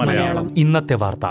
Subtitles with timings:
[0.00, 0.58] മലയാളം.
[0.58, 1.26] ഇന്നത്തെ വാർത്ത.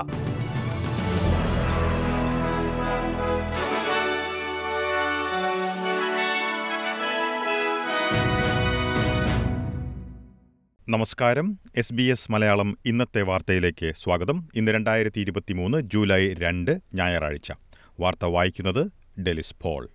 [10.89, 11.59] നമസ്കാരം.
[11.77, 14.47] എസ് ബി എസ് മലയാളം ഇന്നത്തെ വാർത്തയിലേക്ക് സ്വാഗതം.
[14.55, 17.51] ഇന്ന് രണ്ടായിരത്തി ഇരുപത്തി മൂന്ന് ജൂലൈ രണ്ട് ഞായറാഴ്ച.
[17.99, 18.91] വാർത്ത വായിക്കുന്നത്
[19.21, 19.89] ഡെലിസ് പോൾ.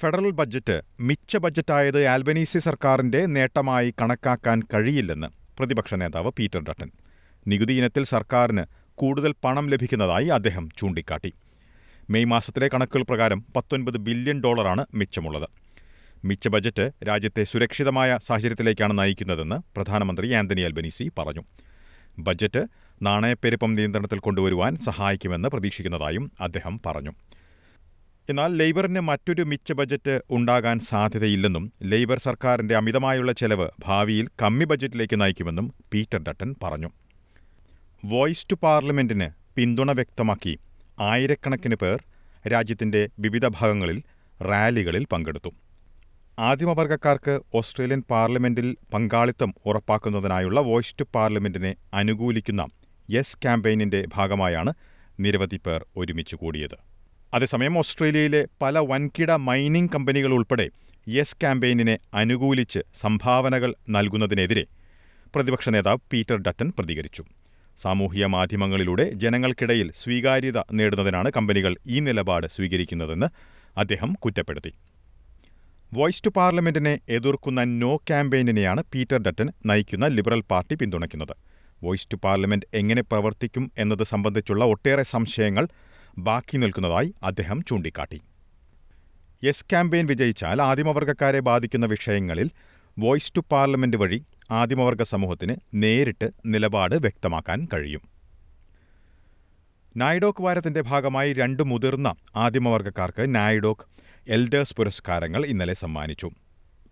[0.00, 5.26] ഫെഡറൽ ബജറ്റ് മിച്ച ബജറ്റായത് ആൽബനീസി സർക്കാരിന്റെ നേട്ടമായി കണക്കാക്കാൻ കഴിയില്ലെന്ന്
[5.58, 6.90] പ്രതിപക്ഷ നേതാവ് പീറ്റർ ഡട്ടൻ.
[7.48, 8.64] നികുതി ഇനത്തിൽ സർക്കാരിന്
[8.94, 11.32] കൂടുതൽ പണം ലഭിക്കുന്നതായി അദ്ദേഹം ചൂണ്ടിക്കാട്ടി.
[12.10, 15.48] മെയ് മാസത്തിലെ കണക്കുകൾ പ്രകാരം പത്തൊൻപത് ബില്യൺ ഡോളറാണ് മിച്ചമുള്ളത്.
[16.24, 21.44] മിച്ച ബജറ്റ് രാജ്യത്തെ സുരക്ഷിതമായ സാഹചര്യത്തിലേക്കാണ് നയിക്കുന്നതെന്ന് പ്രധാനമന്ത്രി ആന്റണി അൽബനീസി പറഞ്ഞു.
[22.18, 22.66] ബജറ്റ്
[23.02, 27.10] നാണയപ്പെരുപ്പം നിയന്ത്രണത്തിൽ കൊണ്ടുവരുവാൻ സഹായിക്കുമെന്ന് പ്രതീക്ഷിക്കുന്നതായും അദ്ദേഹം പറഞ്ഞു.
[28.30, 35.66] എന്നാൽ ലേബറിന് മറ്റൊരു മിച്ച ബജറ്റ് ഉണ്ടാകാൻ സാധ്യതയില്ലെന്നും ലേബർ സർക്കാരിന്റെ അമിതമായുള്ള ചെലവ് ഭാവിയിൽ കമ്മി ബജറ്റിലേക്ക് നയിക്കുമെന്നും
[35.92, 36.90] പീറ്റർ ഡട്ടൻ പറഞ്ഞു.
[38.04, 40.54] വോയിസ് ടു പാർലമെന്റിന് പിന്തുണ വ്യക്തമാക്കി
[41.00, 41.98] ആയിരക്കണക്കിന് പേർ
[42.52, 44.02] രാജ്യത്തിന്റെ വിവിധ ഭാഗങ്ങളിൽ
[44.40, 45.50] റാലികളിൽ പങ്കെടുത്തു.
[46.38, 52.64] ആദിമവർഗക്കാർക്ക് ഓസ്ട്രേലിയൻ പാർലമെന്റിൽ പങ്കാളിത്തം ഉറപ്പാക്കുന്നതിനായുള്ള വോയിസ് ടു പാർലമെന്റിനെ അനുകൂലിക്കുന്ന
[53.08, 54.72] യെസ് ക്യാമ്പയിനിന്റെ ഭാഗമായാണ്
[55.20, 56.78] നിരവധി പേർ ഒരുമിച്ച് കൂടിയത്.
[57.36, 60.66] അതേസമയം ഓസ്ട്രേലിയയിലെ പല വൻകിട മൈനിംഗ് കമ്പനികൾ ഉൾപ്പെടെ
[61.06, 64.64] യെസ് ക്യാമ്പയിനിനെ അനുകൂലിച്ച് സംഭാവനകൾ നൽകുന്നതിനെതിരെ
[65.34, 67.22] പ്രതിപക്ഷ നേതാവ് പീറ്റർ ഡട്ടൻ പ്രതികരിച്ചു.
[67.82, 73.28] സാമൂഹിക മാധ്യമങ്ങളിലൂടെ ജനങ്ങൾക്കിടയിൽ സ്വീകാര്യത നേടുന്നതിനാണ് കമ്പനികൾ ഈ നിലപാട് സ്വീകരിക്കുന്നതെന്ന്
[73.78, 74.72] അദ്ദേഹം കുറ്റപ്പെടുത്തി.
[75.92, 81.34] വോയിസ് ടു പാർലമെന്റിനെ എതിർക്കുന്ന നോ ക്യാമ്പയിനെയാണ് പീറ്റർ ഡട്ടൻ നയിക്കുന്ന ലിബറൽ പാർട്ടി പിന്തുണയ്ക്കുന്നത്.
[81.84, 85.66] വോയിസ് ടു പാർലമെന്റ് എങ്ങനെ പ്രവർത്തിക്കും എന്നത് സംബന്ധിച്ചുള്ള ഒട്ടേറെ സംശയങ്ങൾ
[86.18, 88.20] ബാക്കി നിൽക്കുന്നതായി അദ്ദേഹം ചൂണ്ടിക്കാട്ടി.
[89.44, 92.50] യെസ് ക്യാമ്പയിൻ വിജയിച്ചാൽ ആദിമവർഗക്കാരെ ബാധിക്കുന്ന വിഷയങ്ങളിൽ
[92.98, 98.00] വോയിസ് ടു പാർലമെന്റ് വഴി ആദിമവർഗ സമൂഹത്തിന് നേരിട്ട് നിലപാട് വ്യക്തമാക്കാൻ കഴിയും.
[99.96, 103.86] നായ്ഡോക്ക് വാരത്തിന്റെ ഭാഗമായി രണ്ട് മുതിർന്ന ആദിമവർഗക്കാർക്ക് നായ്ഡോക്ക്
[104.28, 106.30] എൽഡേഴ്സ് പുരസ്കാരങ്ങൾ ഇന്നലെ സമ്മാനിച്ചു.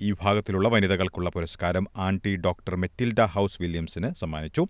[0.04, 4.66] ഈ വിഭാഗത്തിലുള്ള വനിതകൾക്കുള്ള പുരസ്കാരം ആന്റി ഡോക്ടർ മെറ്റിൽഡ ഹൗസ് വില്യംസിന് സമ്മാനിച്ചു.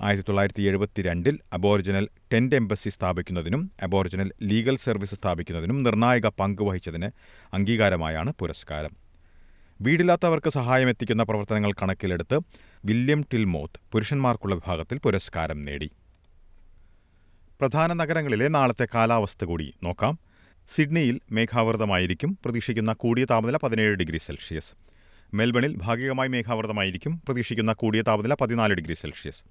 [0.00, 7.10] ആയിരത്തി തൊള്ളായിരത്തി എഴുപത്തിരണ്ടിൽ അബോറിജിനൽ ടെന്റ് എംബസി സ്ഥാപിക്കുന്നതിനും അബോറിജിനൽ ലീഗൽ സർവീസ് സ്ഥാപിക്കുന്നതിനും നിർണായക പങ്ക് വഹിച്ചതിന്
[7.54, 8.90] അംഗീകാരമായാണ് പുരസ്കാരം.
[9.80, 12.40] വീടില്ലാത്തവർക്ക് സഹായം എത്തിക്കുന്ന പ്രവർത്തനങ്ങൾ കണക്കിലെടുത്ത്
[12.84, 15.90] വില്യം ടിൽമോത്ത് പുരുഷന്മാർക്കുള്ള വിഭാഗത്തിൽ പുരസ്കാരം നേടി.
[17.60, 20.18] പ്രധാന നഗരങ്ങളിലെ നാളത്തെ കാലാവസ്ഥ കൂടി നോക്കാം.
[20.74, 24.74] സിഡ്നിയിൽ മേഘാവൃതമായിരിക്കും പ്രതീക്ഷിക്കുന്ന കൂടിയ താപനില പതിനേഴ് ഡിഗ്രി സെൽഷ്യസ്.
[25.34, 29.44] മെൽബണിൽ ഭാഗികമായി മേഘാവൃതമായിരിക്കും പ്രതീക്ഷിക്കുന്ന കൂടിയ താപനില പതിനാല് ഡിഗ്രി സെൽഷ്യസ്.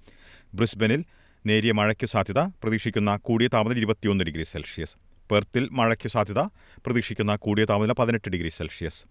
[0.54, 1.04] ബ്രിസ്ബനിൽ
[1.46, 4.96] നേരിയ മഴയ്ക്ക് സാധ്യത പ്രതീക്ഷിക്കുന്ന കൂടിയ താപനില ഇരുപത്തിയൊന്ന് ഡിഗ്രി സെൽഷ്യസ്.
[5.30, 6.40] പെർത്തിൽ മഴയ്ക്ക് സാധ്യത
[6.86, 9.04] പ്രതീക്ഷിക്കുന്ന കൂടിയ താപനില പതിനെട്ട് ഡിഗ്രി സെൽഷ്യസ്.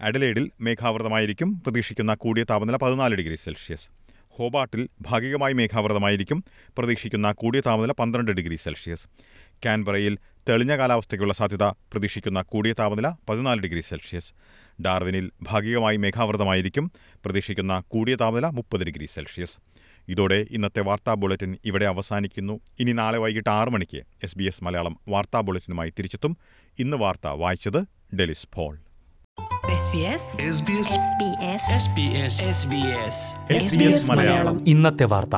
[0.00, 3.88] അഡലേഡിൽ മേഘാവൃതമായിരിക്കും പ്രതീക്ഷിക്കുന്ന കൂടിയ താപനില പതിനാല് ഡിഗ്രി സെൽഷ്യസ്.
[4.36, 6.44] ഹോബാട്ടിൽ ഭാഗികമായി മേഘാവൃതമായിരിക്കും
[6.78, 9.06] പ്രതീക്ഷിക്കുന്ന കൂടിയ താപനില പന്ത്രണ്ട് ഡിഗ്രി സെൽഷ്യസ്.
[9.64, 10.18] കാൻബറയിൽ
[10.48, 14.32] തെളിഞ്ഞ കാലാവസ്ഥയ്ക്കുള്ള സാധ്യത പ്രതീക്ഷിക്കുന്ന കൂടിയ താപനില പതിനാല് ഡിഗ്രി സെൽഷ്യസ്.
[14.82, 16.92] ഡാർവിനിൽ ഭാഗികമായി മേഘാവൃതമായിരിക്കും
[17.24, 19.56] പ്രതീക്ഷിക്കുന്ന കൂടിയ താപനില മുപ്പത് ഡിഗ്രി സെൽഷ്യസ്.
[20.08, 22.60] ഇതോടെ ഇന്നത്തെ വാർത്താ ബുള്ളറ്റിൻ ഇവിടെ അവസാനിക്കുന്നു.
[22.80, 26.36] ഇനി നാളെ വൈകിട്ട് ആറ് മണിക്ക് എസ് ബി എസ് മലയാളം വാർത്താ ബുള്ളറ്റിനുമായി തിരിച്ചെത്തും.
[26.78, 27.82] ഇന്ന് വാർത്ത വായിച്ചത്
[28.16, 28.78] ഡെലിസ് ഫോൾ
[34.66, 35.36] ഇന്നത്തെ വാർത്ത.